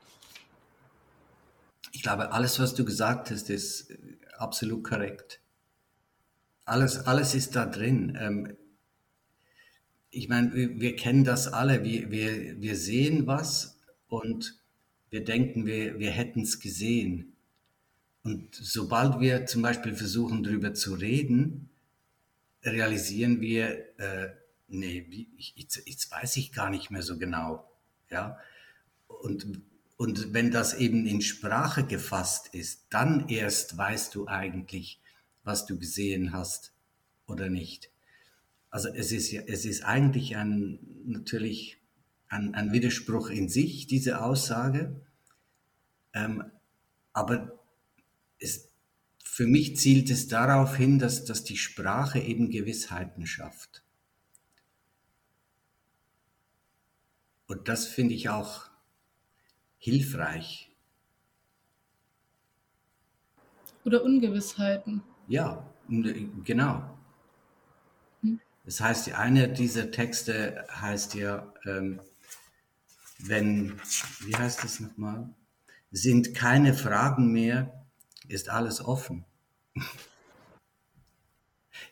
[1.92, 3.98] Ich glaube, alles, was du gesagt hast, ist äh,
[4.38, 5.40] absolut korrekt.
[6.66, 8.18] Alles, alles ist da drin.
[8.20, 8.58] Ähm,
[10.10, 11.84] ich meine, wir, kennen das alle.
[11.84, 14.60] Wir, wir, wir sehen was und
[15.10, 17.34] wir denken, wir, wir hätten es gesehen.
[18.24, 21.70] Und sobald wir zum Beispiel versuchen, darüber zu reden,
[22.64, 24.30] realisieren wir, äh,
[24.68, 27.71] nee, ich, jetzt, jetzt weiß ich gar nicht mehr so genau.
[28.12, 28.38] Ja?
[29.08, 29.62] Und,
[29.98, 35.00] und wenn das eben in Sprache gefasst ist, dann erst weißt du eigentlich,
[35.44, 36.74] was du gesehen hast
[37.26, 37.90] oder nicht.
[38.70, 41.78] Also es ist, es ist eigentlich ein, natürlich
[42.30, 44.96] ein, ein Widerspruch in sich, diese Aussage.
[46.14, 46.44] Ähm,
[47.14, 47.60] aber
[48.40, 48.70] es,
[49.24, 53.84] für mich zielt es darauf hin, dass, dass die Sprache eben Gewissheiten schafft.
[57.52, 58.70] Und das finde ich auch
[59.78, 60.72] hilfreich.
[63.84, 65.04] Oder Ungewissheiten.
[65.28, 65.70] Ja,
[66.46, 66.98] genau.
[68.22, 68.40] Hm.
[68.64, 72.00] Das heißt, einer dieser Texte heißt ja, ähm,
[73.20, 73.82] wenn,
[74.22, 75.28] wie heißt das nochmal?
[75.92, 77.86] Sind keine Fragen mehr,
[78.30, 79.26] ist alles offen.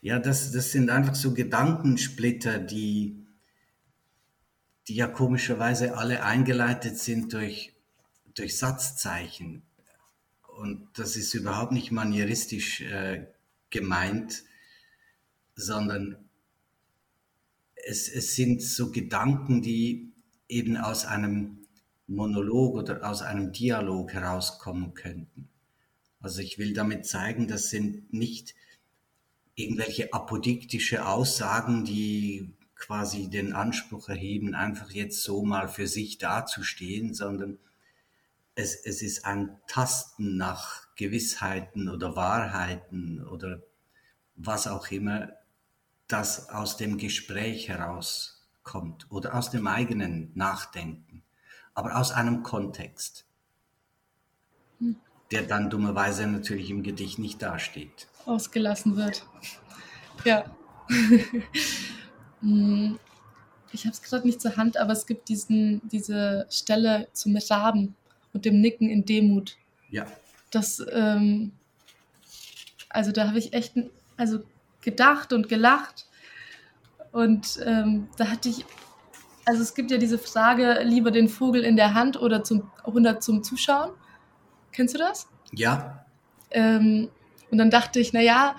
[0.02, 3.19] Ja, das, das sind einfach so Gedankensplitter, die,
[4.90, 7.74] die ja komischerweise alle eingeleitet sind durch,
[8.34, 9.62] durch Satzzeichen.
[10.58, 13.28] Und das ist überhaupt nicht manieristisch äh,
[13.70, 14.44] gemeint,
[15.56, 16.18] sondern
[17.76, 20.12] es, es sind so Gedanken, die
[20.48, 21.68] eben aus einem
[22.08, 25.50] Monolog oder aus einem Dialog herauskommen könnten.
[26.20, 28.56] Also ich will damit zeigen, das sind nicht
[29.54, 37.14] irgendwelche apodiktische Aussagen, die quasi den Anspruch erheben, einfach jetzt so mal für sich dazustehen,
[37.14, 37.60] sondern
[38.56, 43.62] es, es ist ein Tasten nach Gewissheiten oder Wahrheiten oder
[44.36, 45.30] was auch immer,
[46.08, 51.24] das aus dem Gespräch herauskommt oder aus dem eigenen Nachdenken,
[51.76, 53.26] aber aus einem Kontext
[55.32, 58.08] der dann dummerweise natürlich im Gedicht nicht dasteht.
[58.26, 59.26] Ausgelassen wird.
[60.26, 60.46] Ja.
[62.42, 63.00] Hm,
[63.72, 67.96] ich habe es gerade nicht zur Hand, aber es gibt diesen, diese Stelle zum Raben
[68.34, 69.58] und dem Nicken in Demut.
[69.90, 70.08] Ja.
[70.52, 71.52] Das, ähm,
[72.90, 73.74] also da habe ich echt
[74.18, 74.40] also
[74.82, 76.08] gedacht und gelacht.
[77.12, 78.66] Und ähm, da hatte ich,
[79.46, 83.24] also es gibt ja diese Frage, lieber den Vogel in der Hand oder zum 100
[83.24, 83.92] zum Zuschauen.
[84.72, 85.28] Kennst du das?
[85.52, 86.06] Ja.
[86.52, 87.10] Ähm,
[87.52, 88.56] und dann dachte ich, naja,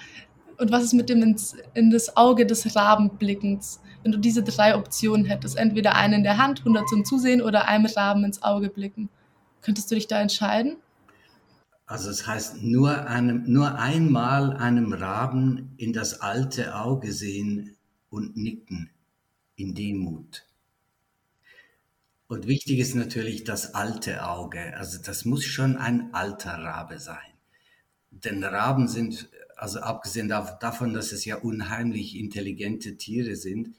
[0.61, 3.81] und was ist mit dem ins, in das Auge des Rabenblickens?
[4.03, 7.67] Wenn du diese drei Optionen hättest, entweder einen in der Hand, 100 zum Zusehen oder
[7.67, 9.09] einem Raben ins Auge blicken,
[9.63, 10.77] könntest du dich da entscheiden?
[11.87, 17.77] Also es heißt nur, einem, nur einmal einem Raben in das alte Auge sehen
[18.11, 18.91] und nicken
[19.57, 20.47] in Demut.
[22.29, 24.77] Und wichtig ist natürlich das alte Auge.
[24.77, 27.17] Also das muss schon ein alter Rabe sein.
[28.11, 29.29] Denn Raben sind,
[29.61, 33.77] also abgesehen davon, dass es ja unheimlich intelligente Tiere sind,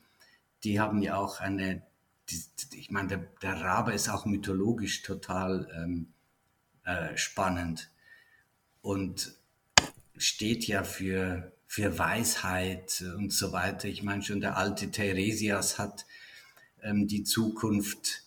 [0.63, 1.81] die haben ja auch eine,
[2.73, 6.13] ich meine, der, der, Rabe ist auch mythologisch total ähm,
[6.83, 7.89] äh, spannend
[8.83, 9.33] und
[10.17, 13.87] steht ja für, für Weisheit und so weiter.
[13.87, 16.05] Ich meine, schon der alte Theresias hat
[16.83, 18.23] ähm, die Zukunft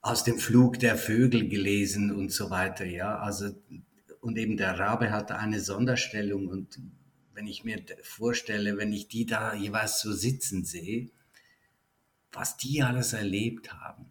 [0.00, 2.84] aus dem Flug der Vögel gelesen und so weiter.
[2.84, 3.50] Ja, also
[4.22, 6.80] und eben der Rabe hat eine Sonderstellung und
[7.34, 11.10] wenn ich mir vorstelle, wenn ich die da jeweils so sitzen sehe,
[12.30, 14.06] was die alles erlebt haben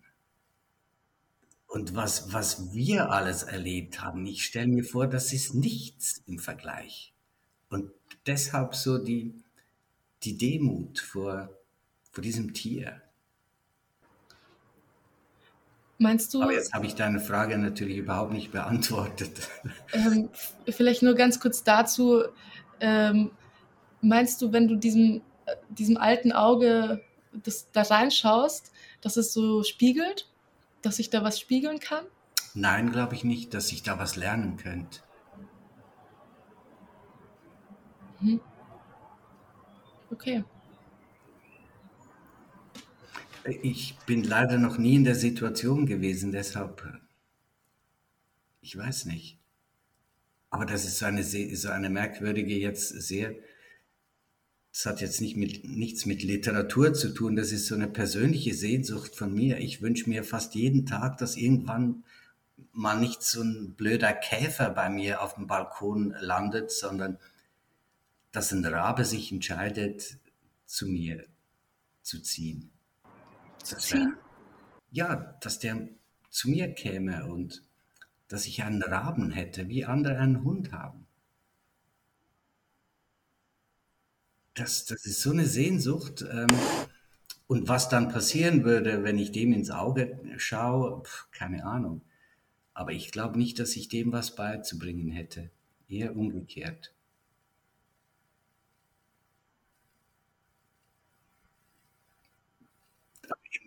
[1.65, 6.39] und was, was wir alles erlebt haben, ich stelle mir vor, das ist nichts im
[6.39, 7.13] Vergleich.
[7.69, 7.89] Und
[8.25, 9.33] deshalb so die,
[10.23, 11.57] die Demut vor,
[12.11, 13.01] vor diesem Tier.
[16.01, 16.41] Meinst du?
[16.41, 19.31] Aber jetzt habe ich deine Frage natürlich überhaupt nicht beantwortet.
[19.93, 20.29] Ähm,
[20.67, 22.23] vielleicht nur ganz kurz dazu.
[22.79, 23.31] Ähm,
[24.01, 25.21] meinst du, wenn du diesem,
[25.69, 27.01] diesem alten Auge
[27.33, 30.29] das, da reinschaust, dass es so spiegelt?
[30.81, 32.05] Dass sich da was spiegeln kann?
[32.55, 35.01] Nein, glaube ich nicht, dass ich da was lernen könnte.
[38.21, 38.39] Hm.
[40.09, 40.43] Okay.
[43.45, 46.83] Ich bin leider noch nie in der Situation gewesen, deshalb,
[48.61, 49.39] ich weiß nicht.
[50.51, 53.33] Aber das ist so eine, so eine merkwürdige, jetzt sehr,
[54.71, 58.53] das hat jetzt nicht mit, nichts mit Literatur zu tun, das ist so eine persönliche
[58.53, 59.57] Sehnsucht von mir.
[59.57, 62.03] Ich wünsche mir fast jeden Tag, dass irgendwann
[62.73, 67.17] mal nicht so ein blöder Käfer bei mir auf dem Balkon landet, sondern
[68.31, 70.17] dass ein Rabe sich entscheidet,
[70.65, 71.25] zu mir
[72.03, 72.71] zu ziehen
[73.63, 74.17] zu ziehen?
[74.91, 75.87] ja, dass der
[76.29, 77.63] zu mir käme und
[78.27, 81.07] dass ich einen Raben hätte, wie andere einen Hund haben.
[84.53, 86.25] Das, das ist so eine Sehnsucht.
[86.29, 86.47] Ähm,
[87.47, 92.01] und was dann passieren würde, wenn ich dem ins Auge schaue, pf, keine Ahnung.
[92.73, 95.49] Aber ich glaube nicht, dass ich dem was beizubringen hätte.
[95.89, 96.93] Eher umgekehrt.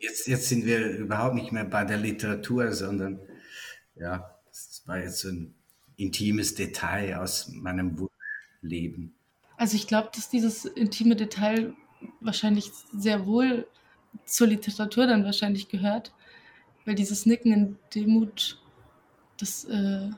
[0.01, 3.21] Jetzt, jetzt sind wir überhaupt nicht mehr bei der Literatur, sondern
[3.97, 5.55] ja, das war jetzt so ein
[5.97, 8.09] intimes Detail aus meinem
[8.61, 9.15] Leben.
[9.57, 11.75] Also ich glaube, dass dieses intime Detail
[12.21, 13.67] wahrscheinlich sehr wohl
[14.25, 16.13] zur Literatur dann wahrscheinlich gehört,
[16.85, 18.61] weil dieses Nicken in Demut,
[19.39, 20.11] das, äh,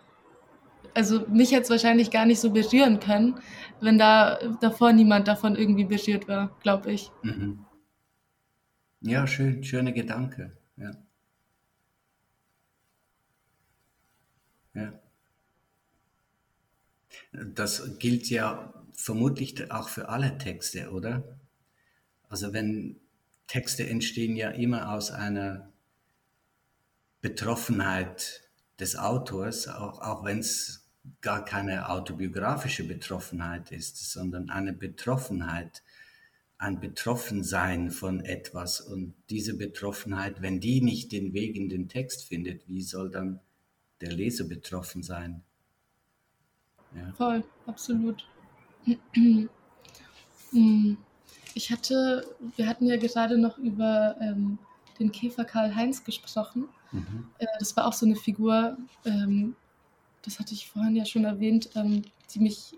[0.95, 3.39] also mich jetzt wahrscheinlich gar nicht so berühren können,
[3.81, 7.11] wenn da davor niemand davon irgendwie berührt war, glaube ich.
[7.23, 7.66] Mhm.
[9.07, 10.51] Ja, schön, schöner Gedanke.
[10.77, 10.91] Ja.
[14.75, 14.93] Ja.
[17.55, 21.23] Das gilt ja vermutlich auch für alle Texte, oder?
[22.29, 22.97] Also wenn
[23.47, 25.73] Texte entstehen ja immer aus einer
[27.21, 28.43] Betroffenheit
[28.81, 30.89] des Autors, auch, auch wenn es
[31.21, 35.83] gar keine autobiografische Betroffenheit ist, sondern eine Betroffenheit
[36.59, 42.29] ein Betroffensein von etwas und diese Betroffenheit, wenn die nicht den Weg in den Text
[42.29, 43.41] findet, wie soll dann
[44.01, 45.43] der Leser betroffen sein?
[46.95, 47.13] Ja.
[47.13, 48.27] Voll, absolut.
[51.55, 54.59] Ich hatte, wir hatten ja gerade noch über ähm,
[54.99, 56.69] den Käfer Karl-Heinz gesprochen.
[56.93, 57.29] Mhm.
[57.39, 58.77] Äh, das war auch so eine Figur,
[59.07, 59.57] ähm,
[60.23, 62.03] das hatte ich vorhin ja schon erwähnt, ähm,
[62.33, 62.75] die mich,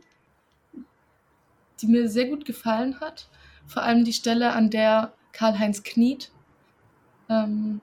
[1.80, 3.28] die mir sehr gut gefallen hat
[3.68, 6.32] vor allem die Stelle, an der Karl-Heinz kniet.
[7.28, 7.80] Ähm,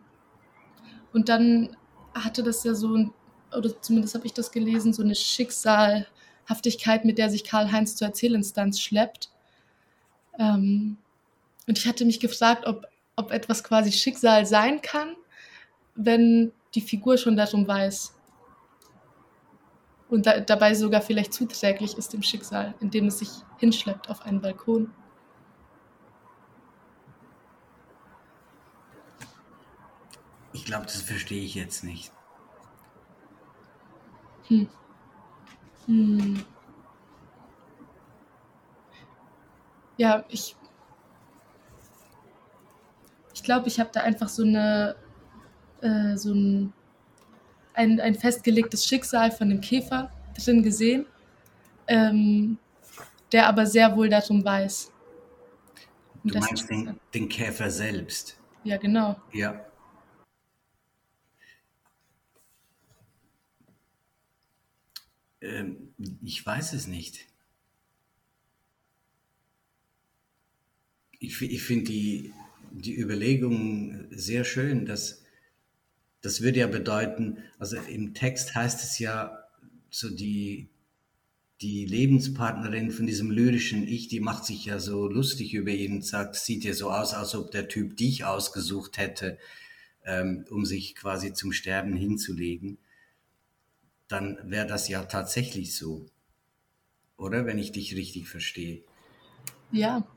[1.14, 1.78] und dann
[2.14, 3.10] hatte das ja so,
[3.56, 8.82] oder zumindest habe ich das gelesen, so eine Schicksalhaftigkeit, mit der sich Karl-Heinz zur Erzählinstanz
[8.82, 9.30] schleppt.
[10.38, 10.98] Ähm,
[11.68, 15.16] Und ich hatte mich gefragt, ob, ob etwas quasi Schicksal sein kann,
[15.96, 18.14] wenn die Figur schon darum weiß.
[20.10, 24.42] Und da, dabei sogar vielleicht zuträglich ist dem Schicksal, indem es sich hinschleppt auf einen
[24.42, 24.92] Balkon.
[30.66, 32.12] Ich glaube, das verstehe ich jetzt nicht.
[34.48, 34.68] Hm.
[35.86, 36.44] Hm.
[39.98, 40.56] Ja, ich.
[43.36, 44.96] Ich glaube, ich habe da einfach so eine.
[45.82, 46.74] Äh, so ein,
[47.76, 51.06] ein, ein festgelegtes Schicksal von dem Käfer drin gesehen,
[51.86, 52.58] ähm,
[53.32, 54.92] der aber sehr wohl darum weiß.
[56.24, 58.40] Und du meinst den, den Käfer selbst?
[58.64, 59.16] Ja, genau.
[59.32, 59.64] Ja.
[65.46, 65.94] Ähm,
[66.24, 67.26] ich weiß es nicht.
[71.20, 72.34] Ich, ich finde die,
[72.72, 75.24] die Überlegung sehr schön, dass
[76.22, 79.38] das würde ja bedeuten, also im Text heißt es ja,
[79.92, 80.70] so die,
[81.62, 86.06] die Lebenspartnerin von diesem lyrischen Ich, die macht sich ja so lustig über ihn und
[86.06, 89.38] sagt, sieht ja so aus, als ob der Typ dich ausgesucht hätte,
[90.04, 92.80] ähm, um sich quasi zum Sterben hinzulegen
[94.08, 96.06] dann wäre das ja tatsächlich so.
[97.18, 98.84] Oder wenn ich dich richtig verstehe.
[99.72, 100.08] Ja.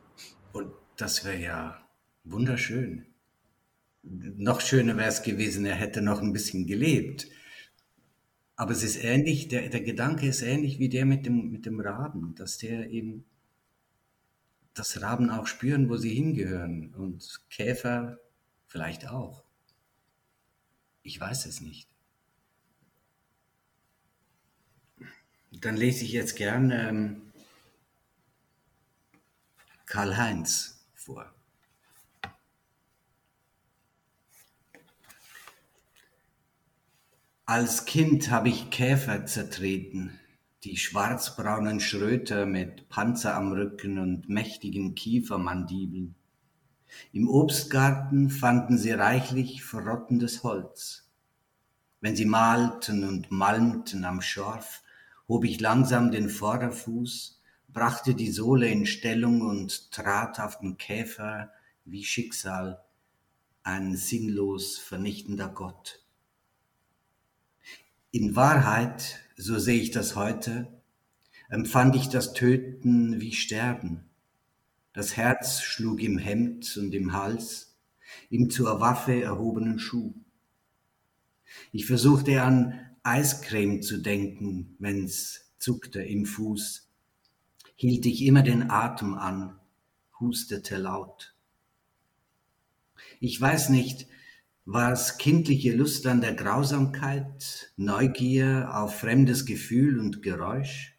[0.53, 1.89] Und das wäre ja
[2.24, 3.07] wunderschön.
[4.03, 7.28] Noch schöner wäre es gewesen, er hätte noch ein bisschen gelebt.
[8.57, 11.80] Aber es ist ähnlich, der, der Gedanke ist ähnlich wie der mit dem, mit dem
[11.80, 13.24] Raben, dass der eben,
[14.74, 18.18] dass Raben auch spüren, wo sie hingehören und Käfer
[18.66, 19.45] vielleicht auch.
[21.03, 21.89] Ich weiß es nicht.
[25.51, 27.22] Dann lese ich jetzt gern ähm,
[29.86, 31.32] Karl-Heinz vor.
[37.46, 40.20] Als Kind habe ich Käfer zertreten,
[40.64, 46.14] die schwarzbraunen Schröter mit Panzer am Rücken und mächtigen Kiefermandibeln.
[47.12, 51.09] Im Obstgarten fanden sie reichlich verrottendes Holz.
[52.03, 54.82] Wenn sie malten und malmten am Schorf,
[55.29, 61.53] hob ich langsam den Vorderfuß, brachte die Sohle in Stellung und trat auf den Käfer
[61.85, 62.83] wie Schicksal,
[63.62, 66.03] ein sinnlos vernichtender Gott.
[68.11, 70.66] In Wahrheit, so sehe ich das heute,
[71.51, 74.09] empfand ich das Töten wie Sterben.
[74.95, 77.76] Das Herz schlug im Hemd und im Hals,
[78.31, 80.14] im zur Waffe erhobenen Schuh.
[81.72, 86.88] Ich versuchte an Eiscreme zu denken, wenn's zuckte im Fuß,
[87.74, 89.59] hielt ich immer den Atem an,
[90.20, 91.34] hustete laut.
[93.20, 94.06] Ich weiß nicht,
[94.66, 100.94] war's kindliche Lust an der Grausamkeit, Neugier auf fremdes Gefühl und Geräusch?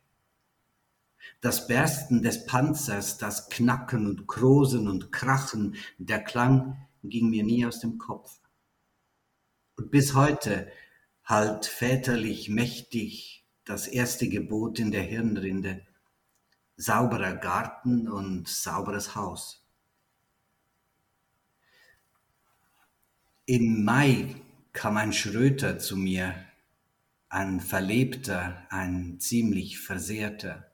[1.42, 7.66] Das Bersten des Panzers, das Knacken und Krosen und Krachen, der Klang ging mir nie
[7.66, 8.40] aus dem Kopf.
[9.78, 10.70] Und bis heute
[11.30, 15.86] halt väterlich mächtig das erste Gebot in der Hirnrinde,
[16.76, 19.64] sauberer Garten und sauberes Haus.
[23.46, 24.36] Im Mai
[24.74, 26.34] kam ein Schröter zu mir,
[27.30, 30.72] ein Verlebter, ein ziemlich Versehrter.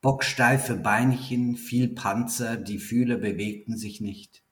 [0.00, 4.44] Bocksteife Beinchen, viel Panzer, die Fühler bewegten sich nicht.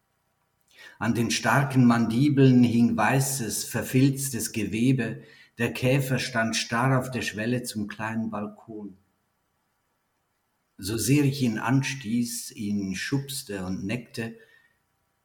[0.99, 5.23] An den starken Mandibeln hing weißes, verfilztes Gewebe,
[5.59, 8.97] der Käfer stand starr auf der Schwelle zum kleinen Balkon.
[10.79, 14.37] So sehr ich ihn anstieß, ihn schubste und neckte,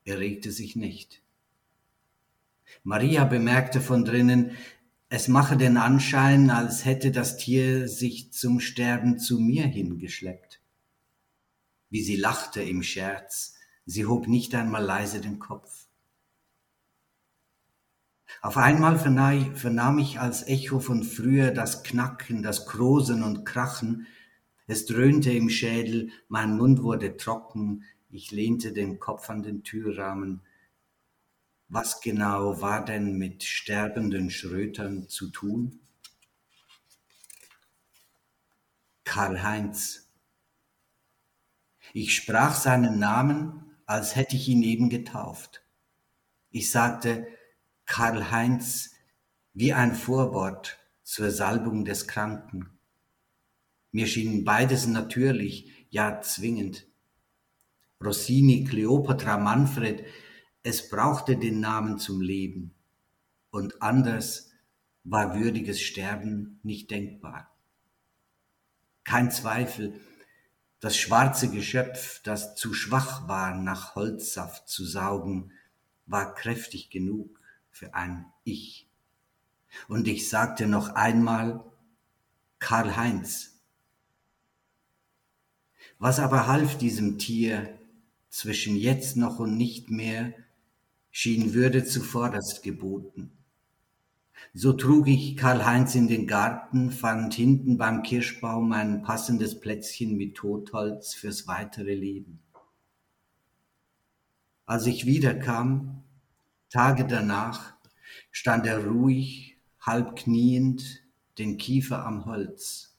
[0.05, 1.21] er regte sich nicht.
[2.83, 4.51] Maria bemerkte von drinnen,
[5.09, 10.61] es mache den Anschein, als hätte das Tier sich zum Sterben zu mir hingeschleppt.
[11.89, 13.55] Wie sie lachte im Scherz,
[13.91, 15.85] Sie hob nicht einmal leise den Kopf.
[18.41, 24.07] Auf einmal vernahm ich als Echo von früher das Knacken, das Krosen und Krachen.
[24.65, 30.39] Es dröhnte im Schädel, mein Mund wurde trocken, ich lehnte den Kopf an den Türrahmen.
[31.67, 35.81] Was genau war denn mit sterbenden Schrötern zu tun?
[39.03, 40.09] Karl-Heinz.
[41.91, 45.63] Ich sprach seinen Namen, als hätte ich ihn eben getauft.
[46.49, 47.27] Ich sagte
[47.85, 48.91] Karl-Heinz
[49.53, 52.69] wie ein Vorwort zur Salbung des Kranken.
[53.91, 56.87] Mir schien beides natürlich, ja zwingend.
[58.01, 60.05] Rossini, Cleopatra, Manfred,
[60.63, 62.73] es brauchte den Namen zum Leben.
[63.49, 64.51] Und anders
[65.03, 67.53] war würdiges Sterben nicht denkbar.
[69.03, 69.99] Kein Zweifel,
[70.81, 75.51] das schwarze Geschöpf, das zu schwach war, nach Holzsaft zu saugen,
[76.07, 78.89] war kräftig genug für ein Ich.
[79.87, 81.63] Und ich sagte noch einmal
[82.59, 83.59] Karl Heinz.
[85.99, 87.77] Was aber half diesem Tier
[88.29, 90.33] zwischen jetzt noch und nicht mehr,
[91.11, 93.31] schien Würde zuvorderst geboten.
[94.53, 100.35] So trug ich Karl-Heinz in den Garten, fand hinten beim Kirschbaum ein passendes Plätzchen mit
[100.35, 102.39] Totholz fürs weitere Leben.
[104.65, 106.03] Als ich wiederkam,
[106.69, 107.73] Tage danach,
[108.31, 111.01] stand er ruhig, halb kniend,
[111.37, 112.97] den Kiefer am Holz.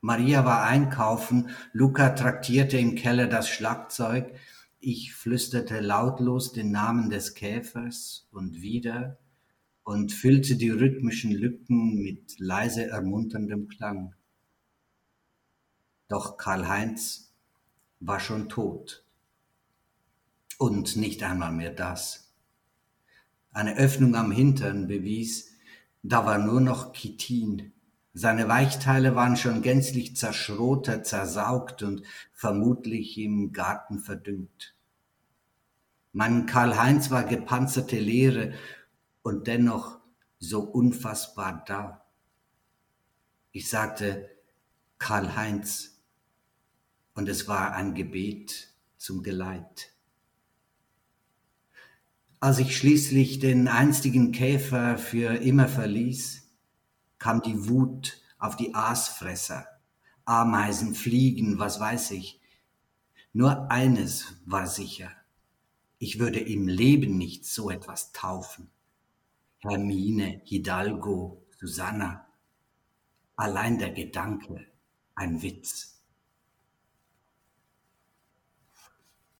[0.00, 4.34] Maria war einkaufen, Luca traktierte im Keller das Schlagzeug,
[4.80, 9.18] ich flüsterte lautlos den Namen des Käfers und wieder
[9.84, 14.14] und füllte die rhythmischen Lücken mit leise ermunterndem Klang.
[16.08, 17.32] Doch Karl-Heinz
[18.00, 19.04] war schon tot.
[20.58, 22.32] Und nicht einmal mehr das.
[23.52, 25.52] Eine Öffnung am Hintern bewies,
[26.02, 27.72] da war nur noch Chitin.
[28.14, 34.74] Seine Weichteile waren schon gänzlich zerschrotet, zersaugt und vermutlich im Garten verdüngt.
[36.12, 38.54] Mein Karl-Heinz war gepanzerte Leere
[39.24, 40.00] und dennoch
[40.38, 42.04] so unfassbar da.
[43.52, 44.30] Ich sagte
[44.98, 46.02] Karl-Heinz
[47.14, 48.68] und es war ein Gebet
[48.98, 49.92] zum Geleit.
[52.38, 56.46] Als ich schließlich den einstigen Käfer für immer verließ,
[57.18, 59.66] kam die Wut auf die Aasfresser,
[60.26, 62.42] Ameisen, Fliegen, was weiß ich.
[63.32, 65.10] Nur eines war sicher,
[65.98, 68.73] ich würde im Leben nicht so etwas taufen.
[69.64, 72.26] Hermine, Hidalgo, Susanna.
[73.36, 74.66] Allein der Gedanke,
[75.14, 75.93] ein Witz.